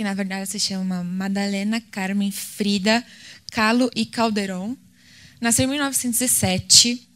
[0.00, 3.04] que na verdade se chama Madalena Carmen Frida
[3.52, 4.74] Kahlo e Calderon.
[5.38, 7.06] Nasceu em 1907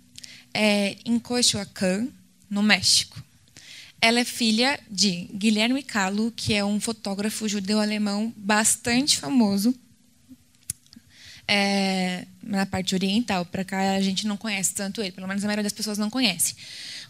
[0.52, 2.08] é, em Coyoacán,
[2.50, 3.24] no México.
[4.02, 9.74] Ela é filha de Guilherme Kahlo, que é um fotógrafo judeu-alemão bastante famoso
[11.46, 13.44] é, na parte oriental.
[13.44, 16.10] Para cá a gente não conhece tanto ele, pelo menos a maioria das pessoas não
[16.10, 16.54] conhece.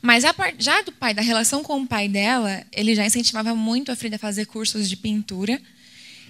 [0.02, 0.22] Mas
[0.58, 4.16] já do pai, da relação com o pai dela, ele já incentivava muito a Frida
[4.16, 5.60] a fazer cursos de pintura.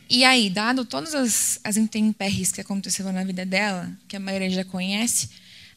[0.09, 4.51] E aí, dado todas as, as intempéries que aconteceram na vida dela, que a maioria
[4.51, 5.31] já conhece,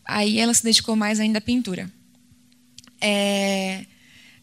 [0.05, 1.91] aí ela se dedicou mais ainda à pintura.
[3.01, 3.85] É...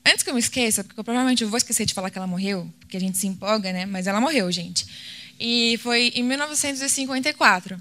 [0.06, 2.27] Antes que eu me esqueça, porque eu provavelmente eu vou esquecer de falar que ela
[2.27, 3.86] morreu, porque a gente se empolga, né?
[3.86, 4.84] Mas ela morreu, gente.
[5.38, 7.80] E foi em 1954.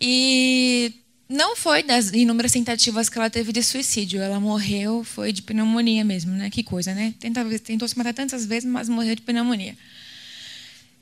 [0.00, 0.92] E
[1.28, 4.20] não foi das inúmeras tentativas que ela teve de suicídio.
[4.20, 6.50] Ela morreu, foi de pneumonia mesmo, né?
[6.50, 7.14] Que coisa, né?
[7.18, 9.76] Tentou, tentou se matar tantas vezes, mas morreu de pneumonia.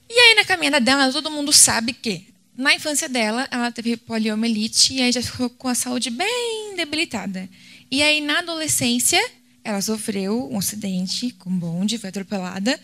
[0.08, 4.94] E aí, na caminhada dela, todo mundo sabe que, na infância dela, ela teve poliomielite
[4.94, 7.48] e aí já ficou com a saúde bem debilitada.
[7.90, 9.20] E aí, na adolescência,
[9.64, 12.78] ela sofreu um acidente com bonde, foi atropelada.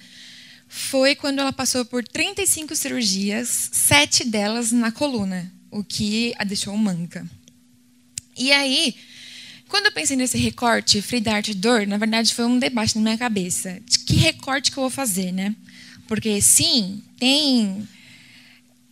[0.69, 6.77] Foi quando ela passou por 35 cirurgias, sete delas na coluna o que a deixou
[6.77, 7.27] manca.
[8.36, 8.94] E aí,
[9.69, 13.19] quando eu pensei nesse recorte, Frida Arte Dor, na verdade foi um debate na minha
[13.19, 13.80] cabeça.
[13.84, 15.55] De que recorte que eu vou fazer, né?
[16.06, 17.86] Porque, sim, tem...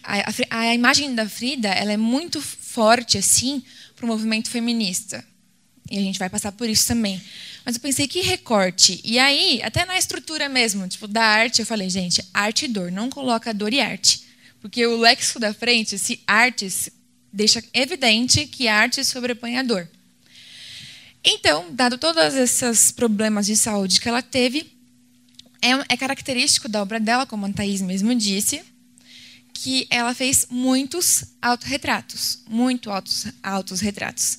[0.02, 3.62] A, a, a imagem da Frida ela é muito forte, assim,
[3.94, 5.24] para o movimento feminista.
[5.90, 7.20] E a gente vai passar por isso também.
[7.64, 9.00] Mas eu pensei, que recorte?
[9.04, 12.90] E aí, até na estrutura mesmo, tipo, da arte, eu falei, gente, arte e dor,
[12.90, 14.24] não coloca dor e arte.
[14.60, 16.90] Porque o léxico da frente, se artes,
[17.32, 19.88] deixa evidente que arte sobrepõe a dor.
[21.24, 24.72] Então, dado todos esses problemas de saúde que ela teve,
[25.60, 28.62] é, é característico da obra dela, como a Thaís mesmo disse,
[29.52, 34.38] que ela fez muitos autorretratos, muito altos, altos retratos.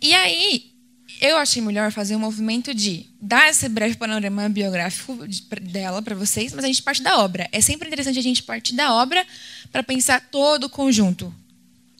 [0.00, 0.72] E aí,
[1.20, 5.18] eu achei melhor fazer um movimento de dar esse breve panorama biográfico
[5.62, 7.48] dela para vocês, mas a gente parte da obra.
[7.52, 9.26] É sempre interessante a gente partir da obra
[9.72, 11.34] para pensar todo o conjunto.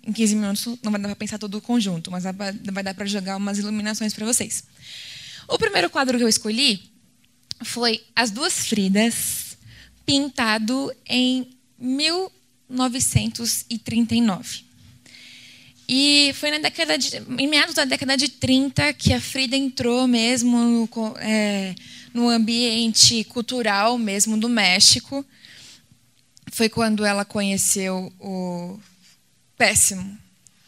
[0.07, 3.07] Em 15 minutos não vai dar para pensar todo o conjunto, mas vai dar para
[3.07, 4.65] jogar umas iluminações para vocês.
[5.47, 6.81] O primeiro quadro que eu escolhi
[7.63, 9.59] foi As Duas Fridas,
[10.07, 14.68] pintado em 1939.
[15.89, 20.07] E foi na década de, em meados da década de 30 que a Frida entrou
[20.07, 21.75] mesmo no, é,
[22.13, 25.25] no ambiente cultural mesmo do México.
[26.53, 28.79] Foi quando ela conheceu o
[29.57, 30.19] péssimo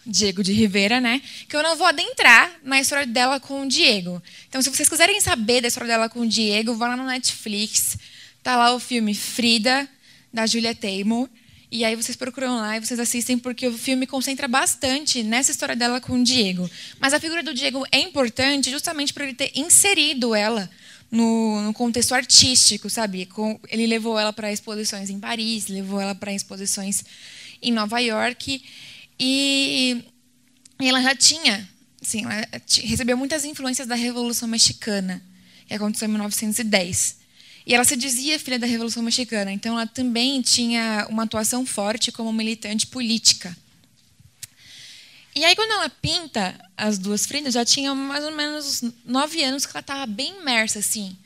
[0.07, 1.21] Diego de Rivera, né?
[1.49, 4.23] Que eu não vou adentrar na história dela com o Diego.
[4.49, 7.99] Então, se vocês quiserem saber da história dela com o Diego, vá lá no Netflix.
[8.43, 9.89] Tá lá o filme Frida
[10.33, 11.29] da Julia Taymor.
[11.71, 15.77] E aí vocês procuram lá e vocês assistem porque o filme concentra bastante nessa história
[15.77, 16.69] dela com o Diego.
[16.99, 20.69] Mas a figura do Diego é importante justamente por ele ter inserido ela
[21.11, 23.27] no, no contexto artístico, sabe?
[23.27, 27.05] Com, ele levou ela para exposições em Paris, levou ela para exposições
[27.63, 28.63] em Nova York
[29.19, 30.05] e,
[30.81, 31.69] e ela já tinha,
[32.03, 32.25] assim,
[32.85, 35.23] recebeu muitas influências da Revolução Mexicana,
[35.69, 37.20] que aconteceu em 1910.
[37.67, 42.11] E ela se dizia filha da Revolução Mexicana, então ela também tinha uma atuação forte
[42.11, 43.57] como militante política.
[45.35, 49.65] E aí, quando ela pinta as duas Fridas, já tinha mais ou menos nove anos
[49.65, 51.17] que ela estava bem imersa assim,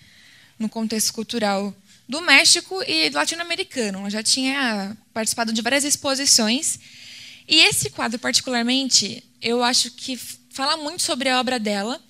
[0.58, 1.74] no contexto cultural
[2.06, 4.00] do México e latino-americano.
[4.00, 6.78] Ela já tinha participado de várias exposições.
[7.48, 10.16] E esse quadro, particularmente, eu acho que
[10.50, 12.00] fala muito sobre a obra dela,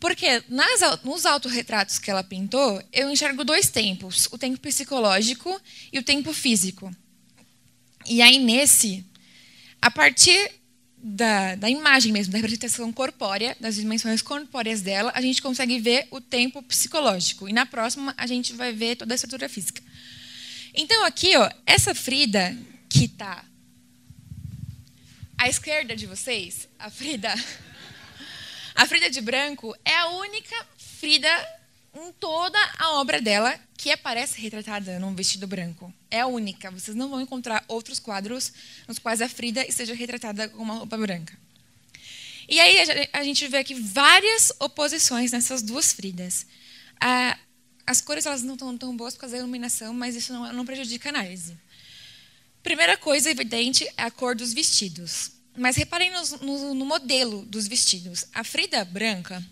[0.00, 5.60] porque nas, nos autorretratos que ela pintou, eu enxergo dois tempos: o tempo psicológico
[5.92, 6.90] e o tempo físico.
[8.06, 9.04] E aí, nesse,
[9.80, 10.52] a partir
[10.96, 16.08] da, da imagem mesmo, da representação corpórea, das dimensões corpóreas dela, a gente consegue ver
[16.10, 17.46] o tempo psicológico.
[17.46, 19.82] E na próxima, a gente vai ver toda a estrutura física.
[20.74, 22.56] Então, aqui, ó, essa Frida,
[22.88, 23.44] que está
[25.36, 27.34] à esquerda de vocês, a Frida
[28.74, 31.28] a Frida de branco é a única Frida
[31.94, 35.92] em toda a obra dela que aparece retratada num vestido branco.
[36.10, 36.70] É a única.
[36.70, 38.52] Vocês não vão encontrar outros quadros
[38.86, 41.36] nos quais a Frida esteja retratada com uma roupa branca.
[42.48, 46.46] E aí a gente vê aqui várias oposições nessas duas Fridas.
[47.86, 50.66] as cores elas não estão tão boas por causa da iluminação, mas isso não, não
[50.66, 51.56] prejudica a análise.
[52.62, 55.39] Primeira coisa evidente é a cor dos vestidos.
[55.60, 58.24] Mas reparem no, no, no modelo dos vestidos.
[58.32, 59.44] A Frida branca,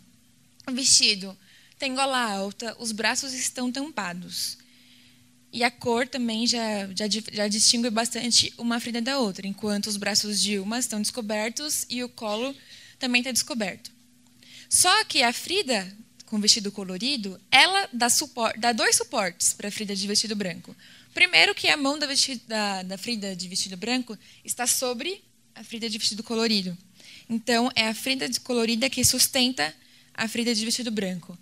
[0.66, 1.36] o vestido
[1.78, 4.56] tem gola alta, os braços estão tampados.
[5.52, 9.98] E a cor também já, já, já, distingue bastante uma Frida da outra, enquanto os
[9.98, 12.56] braços de uma estão descobertos e o colo
[12.98, 13.90] também está descoberto.
[14.66, 15.94] Só que a Frida,
[16.24, 18.08] com vestido colorido, ela dá,
[18.56, 20.74] dá dois suportes para a Frida de vestido branco.
[21.12, 25.27] Primeiro, que a mão da, vestido, da, da Frida de vestido branco está sobre
[25.58, 26.76] a Frida de vestido colorido.
[27.28, 29.74] Então, é a Frida colorida que sustenta
[30.14, 31.36] a Frida de vestido branco.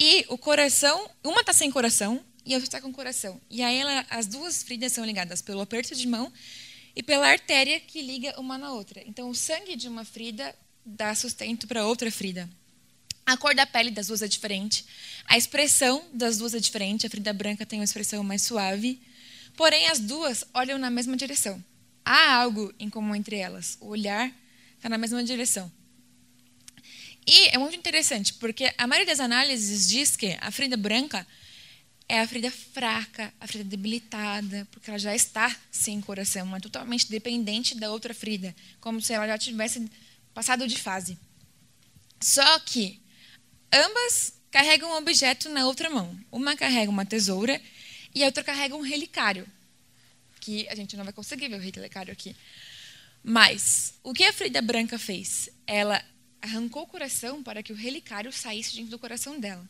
[0.00, 3.40] E o coração, uma está sem coração e a outra está com coração.
[3.50, 6.32] E aí ela, as duas Fridas são ligadas pelo aperto de mão
[6.96, 9.02] e pela artéria que liga uma na outra.
[9.06, 10.54] Então o sangue de uma Frida
[10.84, 12.48] dá sustento para outra Frida.
[13.24, 14.84] A cor da pele das duas é diferente.
[15.26, 17.06] A expressão das duas é diferente.
[17.06, 19.00] A Frida branca tem uma expressão mais suave.
[19.56, 21.62] Porém, as duas olham na mesma direção.
[22.04, 23.76] Há algo em comum entre elas.
[23.80, 24.32] O olhar
[24.76, 25.70] está na mesma direção.
[27.26, 31.26] E é muito interessante, porque a maioria das análises diz que a Frida branca
[32.08, 37.08] é a Frida fraca, a Frida debilitada, porque ela já está sem coração, é totalmente
[37.08, 39.88] dependente da outra Frida, como se ela já tivesse
[40.34, 41.16] passado de fase.
[42.20, 43.00] Só que
[43.72, 46.18] ambas carregam um objeto na outra mão.
[46.30, 47.60] Uma carrega uma tesoura
[48.14, 49.46] e a outra carrega um relicário,
[50.42, 52.34] que a gente não vai conseguir ver o relicário aqui.
[53.22, 55.48] Mas o que a Frida branca fez?
[55.64, 56.04] Ela
[56.42, 59.64] arrancou o coração para que o relicário saísse dentro do coração dela.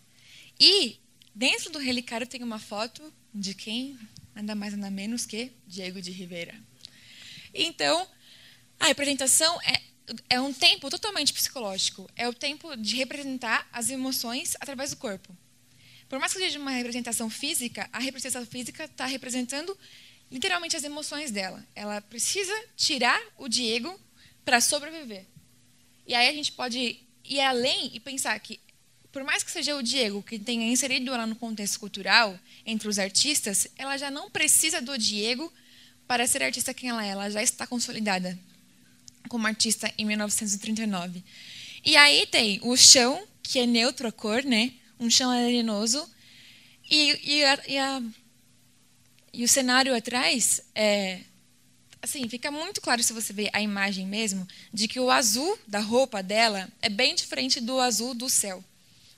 [0.58, 0.98] E
[1.34, 3.98] dentro do relicário tem uma foto de quem?
[4.34, 6.54] Nada mais nada menos que Diego de Rivera.
[7.52, 8.08] Então,
[8.80, 9.82] a representação é,
[10.30, 12.08] é um tempo totalmente psicológico.
[12.16, 15.36] É o tempo de representar as emoções através do corpo.
[16.08, 19.76] Por mais que seja uma representação física, a representação física está representando
[20.32, 21.64] literalmente as emoções dela.
[21.74, 23.98] Ela precisa tirar o Diego
[24.44, 25.26] para sobreviver.
[26.06, 28.58] E aí a gente pode ir além e pensar que,
[29.12, 32.36] por mais que seja o Diego que tenha inserido ela no contexto cultural,
[32.66, 35.52] entre os artistas, ela já não precisa do Diego
[36.08, 37.10] para ser artista quem ela é.
[37.10, 38.36] Ela já está consolidada
[39.28, 41.22] como artista em 1939.
[41.84, 44.72] E aí tem o chão, que é neutro a cor, né?
[45.02, 46.08] um chão arenoso,
[46.88, 48.02] e, e, a, e, a,
[49.32, 51.20] e o cenário atrás é
[52.02, 55.78] assim, fica muito claro se você ver a imagem mesmo, de que o azul da
[55.78, 58.62] roupa dela é bem diferente do azul do céu.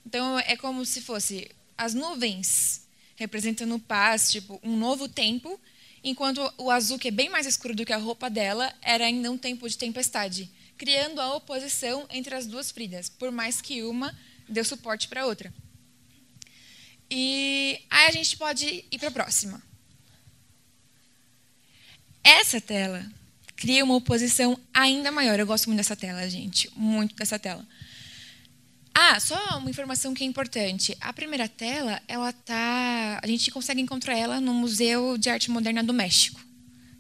[0.05, 2.83] Então é como se fosse as nuvens
[3.17, 5.59] representando paz, tipo um novo tempo,
[6.03, 9.31] enquanto o azul que é bem mais escuro do que a roupa dela era ainda
[9.31, 14.15] um tempo de tempestade, criando a oposição entre as duas Fridas, por mais que uma
[14.47, 15.55] deu suporte para a outra.
[17.11, 19.74] E aí a gente pode ir para a próxima.
[22.25, 23.05] Essa tela
[23.55, 25.39] cria uma oposição ainda maior.
[25.39, 26.71] Eu gosto muito dessa tela, gente.
[26.75, 27.65] Muito dessa tela.
[28.95, 30.97] Ah, só uma informação que é importante.
[31.01, 35.83] A primeira tela, ela tá, a gente consegue encontrar ela no Museu de Arte Moderna
[35.83, 36.41] do México,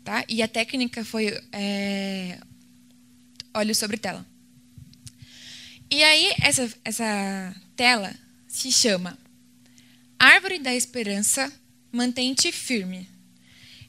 [0.03, 0.25] tá?
[0.29, 2.39] E a técnica foi é,
[3.55, 4.27] óleo sobre tela.
[5.89, 8.13] E aí essa essa tela
[8.49, 9.17] se chama
[10.19, 11.53] Árvore da Esperança,
[11.93, 13.14] mantente firme.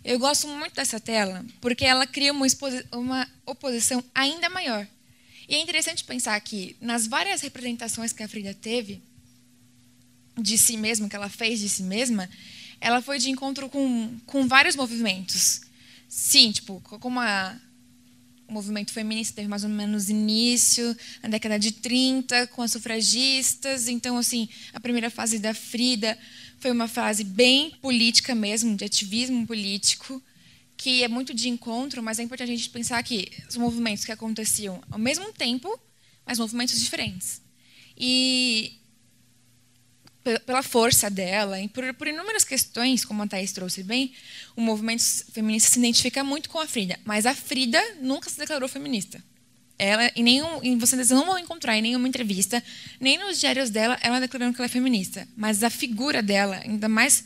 [0.05, 2.45] Eu gosto muito dessa tela porque ela cria uma,
[2.91, 4.87] uma oposição ainda maior.
[5.49, 9.01] E é interessante pensar que, nas várias representações que a Frida teve
[10.39, 12.29] de si mesma, que ela fez de si mesma,
[12.79, 15.61] ela foi de encontro com, com vários movimentos.
[16.07, 17.59] Sim, tipo, como a,
[18.47, 23.87] o movimento feminista teve mais ou menos início na década de 30, com as sufragistas.
[23.87, 26.15] Então, assim, a primeira fase da Frida
[26.59, 30.21] foi uma fase bem política mesmo, de ativismo político,
[30.77, 34.11] que é muito de encontro, mas é importante a gente pensar que os movimentos que
[34.11, 35.79] aconteciam ao mesmo tempo,
[36.25, 37.41] mas movimentos diferentes.
[37.97, 38.79] E
[40.45, 44.11] pela força dela, e por, por, inúmeras questões, como a Thais trouxe bem,
[44.55, 48.67] o movimento feminista se identifica muito com a Frida, mas a Frida nunca se declarou
[48.67, 49.23] feminista.
[49.77, 52.63] Ela, em nenhum, em, vocês não vão encontrar em nenhuma entrevista,
[52.99, 55.27] nem nos diários dela, ela declarando que ela é feminista.
[55.35, 57.25] Mas a figura dela, ainda mais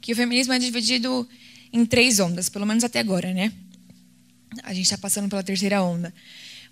[0.00, 1.28] que o feminismo é dividido
[1.72, 3.52] em três ondas, pelo menos até agora, né?
[4.62, 6.12] A gente está passando pela terceira onda.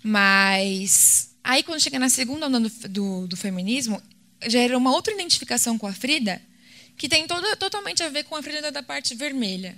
[0.03, 4.01] Mas aí, quando chega na segunda onda do, do, do feminismo,
[4.47, 6.41] gera uma outra identificação com a Frida,
[6.97, 9.75] que tem toda, totalmente a ver com a Frida da parte vermelha,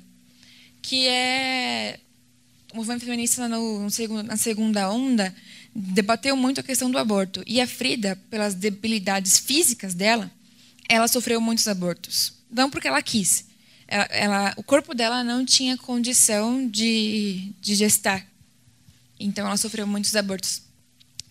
[0.81, 1.99] que é
[2.73, 3.87] o movimento feminista no,
[4.23, 5.33] na segunda onda
[5.73, 7.43] debateu muito a questão do aborto.
[7.45, 10.29] E a Frida, pelas debilidades físicas dela,
[10.87, 12.33] ela sofreu muitos abortos.
[12.49, 13.45] Não porque ela quis.
[13.87, 18.25] Ela, ela, o corpo dela não tinha condição de, de gestar.
[19.19, 20.61] Então ela sofreu muitos abortos.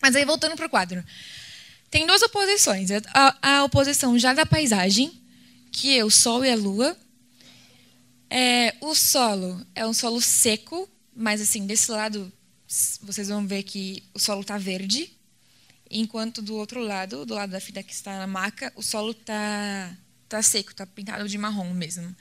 [0.01, 1.05] Mas aí, voltando para o quadro.
[1.91, 2.91] Tem duas oposições.
[3.13, 5.13] A, a, oposição já da paisagem,
[5.73, 6.97] que é o sol e a lua.
[8.31, 12.33] É, o solo é um solo seco, mas assim, desse lado
[13.03, 15.11] vocês vão ver que o solo está verde,
[15.91, 19.97] enquanto do outro lado, do lado da filha que está na maca, o solo está
[20.29, 22.15] tá seco, está pintado de marrom mesmo.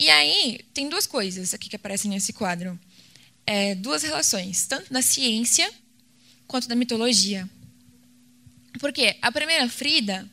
[0.00, 2.78] E aí, tem duas coisas aqui que aparecem nesse quadro.
[3.46, 5.72] É, duas relações, tanto da ciência
[6.46, 7.48] quanto da mitologia.
[8.80, 10.28] Porque a primeira Frida,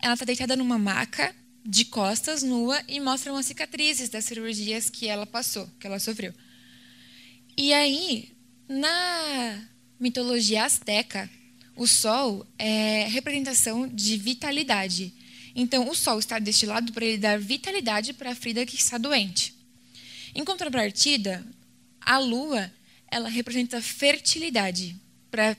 [0.00, 5.06] ela está deitada numa maca, de costas, nua, e mostra umas cicatrizes das cirurgias que
[5.06, 6.32] ela passou, que ela sofreu.
[7.60, 8.28] E aí,
[8.68, 11.28] na mitologia asteca,
[11.74, 15.12] o sol é representação de vitalidade.
[15.56, 18.96] Então, o sol está deste lado para ele dar vitalidade para a Frida que está
[18.96, 19.56] doente.
[20.36, 21.44] Em contrapartida,
[22.00, 22.72] a lua
[23.10, 24.94] ela representa fertilidade
[25.28, 25.56] para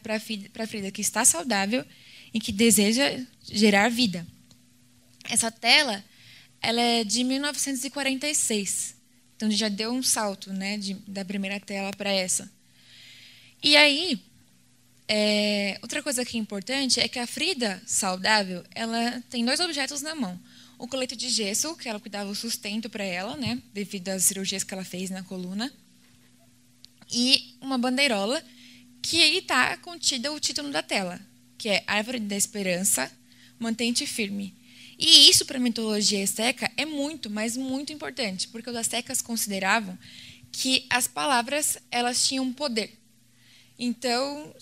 [0.63, 1.85] a Frida que está saudável
[2.33, 4.25] e que deseja gerar vida.
[5.25, 6.01] Essa tela
[6.61, 8.98] ela é de 1946.
[9.39, 12.51] Então já deu um salto né, de, da primeira tela para essa.
[13.63, 14.21] E aí,
[15.07, 20.01] é, outra coisa que é importante é que a Frida saudável, ela tem dois objetos
[20.01, 20.37] na mão.
[20.77, 24.65] O colete de gesso, que ela cuidava o sustento para ela, né, devido às cirurgias
[24.65, 25.71] que ela fez na coluna.
[27.09, 28.43] E uma bandeirola,
[29.01, 31.17] que aí está contida o título da tela,
[31.57, 33.09] que é Árvore da Esperança,
[33.57, 34.53] mantente firme.
[34.99, 39.97] E isso para a mitologia azteca é muito, mas muito importante, porque os astecas consideravam
[40.51, 42.99] que as palavras elas tinham poder.
[43.77, 44.53] Então,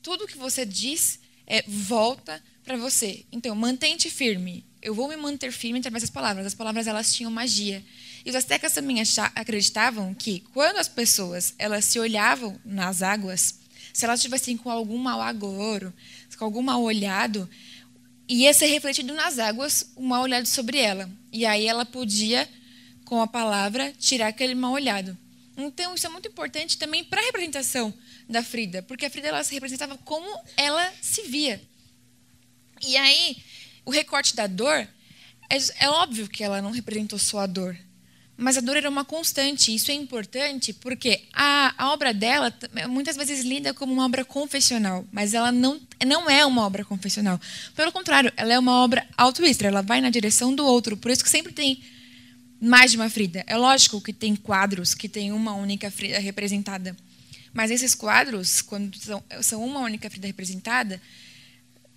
[0.00, 3.24] tudo que você diz é, volta para você.
[3.32, 4.64] Então, mantente firme.
[4.80, 6.46] Eu vou me manter firme através das palavras.
[6.46, 7.84] As palavras elas tinham magia.
[8.24, 8.98] E os astecas também
[9.34, 13.56] acreditavam que quando as pessoas elas se olhavam nas águas,
[13.92, 15.92] se elas estivessem com algum mau agouro,
[16.38, 17.48] com algum mal olhado,
[18.30, 21.10] ia ser refletido nas águas um mal olhado sobre ela.
[21.32, 22.48] E aí ela podia,
[23.04, 25.18] com a palavra, tirar aquele mal olhado.
[25.56, 27.92] Então, isso é muito importante também para a representação
[28.28, 31.60] da Frida, porque a Frida ela se representava como ela se via.
[32.86, 33.36] E aí,
[33.84, 34.88] o recorte da dor,
[35.50, 37.76] é, é óbvio que ela não representou só a dor,
[38.40, 39.74] mas a dor era uma constante.
[39.74, 42.52] Isso é importante porque a, a obra dela
[42.88, 47.38] muitas vezes lida como uma obra confessional, mas ela não, não é uma obra confessional.
[47.76, 50.96] Pelo contrário, ela é uma obra altruísta, ela vai na direção do outro.
[50.96, 51.82] Por isso que sempre tem
[52.58, 53.44] mais de uma Frida.
[53.46, 56.96] É lógico que tem quadros que tem uma única Frida representada.
[57.52, 60.98] Mas esses quadros, quando são, são uma única Frida representada,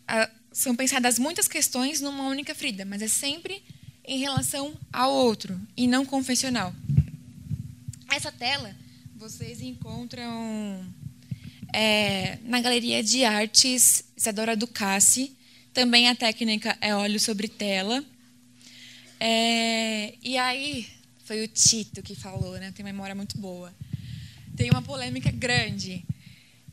[0.06, 3.64] a, são pensadas muitas questões numa única Frida, mas é sempre
[4.06, 6.74] em relação ao outro e não confessional.
[8.10, 8.76] Essa tela
[9.16, 10.86] vocês encontram
[11.74, 15.32] é, na Galeria de Artes Isadora Ducassi.
[15.74, 18.04] Também a técnica é óleo sobre tela.
[19.20, 20.86] É, e aí,
[21.24, 22.74] foi o Tito que falou, né?
[22.76, 23.74] Tem memória muito boa.
[24.58, 26.04] Tem uma polêmica grande.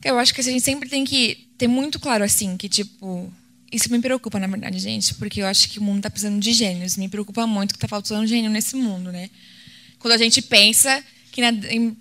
[0.00, 3.32] Que eu acho que a gente sempre tem que ter muito claro assim, que tipo,
[3.70, 6.52] isso me preocupa, na verdade, gente, porque eu acho que o mundo está precisando de
[6.52, 6.96] gênios.
[6.96, 9.30] Me preocupa muito que está faltando gênio nesse mundo, né?
[9.98, 11.52] Quando a gente pensa que na,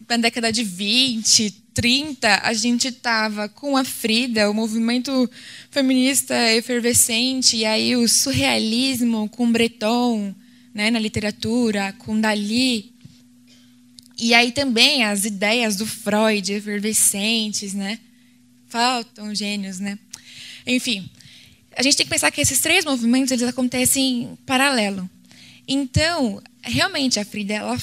[0.09, 5.29] na década de 20, 30, a gente estava com a Frida, o movimento
[5.69, 10.33] feminista efervescente, e aí o surrealismo com Breton,
[10.73, 12.93] né, na literatura, com Dali.
[14.17, 17.99] E aí também as ideias do Freud efervescentes, né?
[18.67, 19.97] Faltam gênios, né?
[20.65, 21.09] Enfim,
[21.79, 25.09] a gente tem que pensar que esses três movimentos eles acontecem em paralelo.
[25.65, 27.77] Então, realmente a Frida, ela,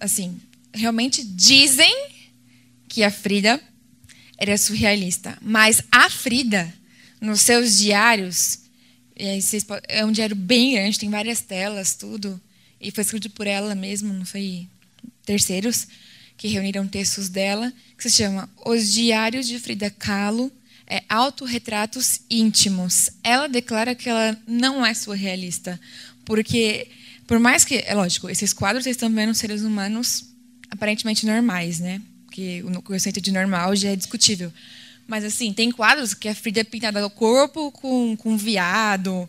[0.00, 0.40] assim,
[0.72, 1.94] realmente dizem
[2.88, 3.62] que a Frida
[4.38, 6.72] era surrealista, mas a Frida,
[7.20, 8.60] nos seus diários,
[9.88, 12.40] é um diário bem grande, tem várias telas, tudo,
[12.80, 14.66] e foi escrito por ela mesma, não foi
[15.26, 15.86] terceiros
[16.38, 20.50] que reuniram textos dela, que se chama Os Diários de Frida Kahlo,
[20.92, 23.08] é, Autorretratos Íntimos.
[23.24, 25.80] Ela declara que ela não é surrealista,
[26.22, 26.86] porque,
[27.26, 30.26] por mais que, é lógico, esses quadros estão vendo seres humanos
[30.70, 32.02] aparentemente normais, né?
[32.26, 34.52] Porque o conceito de normal já é discutível.
[35.06, 39.26] Mas, assim, tem quadros que a Frida é pintada o corpo com, com viado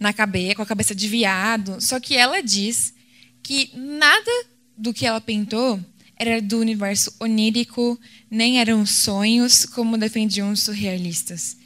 [0.00, 1.80] na cabeça, com a cabeça de viado.
[1.80, 2.92] Só que ela diz
[3.40, 4.30] que nada
[4.76, 5.80] do que ela pintou
[6.16, 7.98] era do universo onírico,
[8.30, 11.56] nem eram sonhos, como defendiam os surrealistas.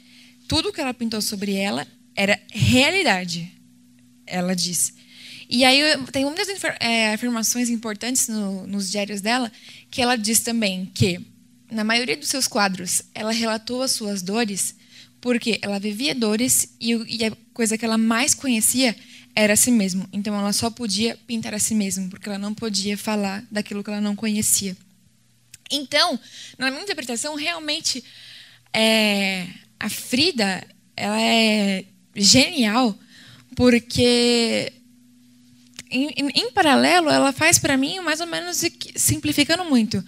[0.47, 3.51] Tudo que ela pintou sobre ela era realidade,
[4.25, 4.93] ela diz.
[5.49, 6.47] E aí tem muitas
[6.79, 9.51] é, afirmações importantes no, nos diários dela,
[9.89, 11.19] que ela diz também que,
[11.71, 14.75] na maioria dos seus quadros, ela relatou as suas dores
[15.21, 18.95] porque ela vivia dores e, e a coisa que ela mais conhecia
[19.35, 20.07] era a si mesma.
[20.11, 23.89] Então ela só podia pintar a si mesma, porque ela não podia falar daquilo que
[23.89, 24.75] ela não conhecia.
[25.71, 26.19] Então,
[26.57, 28.03] na minha interpretação, realmente
[28.73, 29.47] é,
[29.79, 32.97] a Frida ela é genial
[33.55, 34.73] porque
[35.89, 38.61] em, em, em paralelo ela faz para mim mais ou menos
[38.95, 40.03] simplificando muito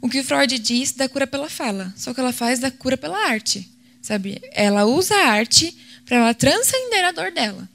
[0.00, 3.18] o que Freud diz da cura pela fala, só que ela faz da cura pela
[3.28, 4.40] arte, sabe?
[4.52, 7.68] Ela usa a arte para ela transcender a dor dela.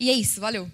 [0.00, 0.66] E é isso, valeu!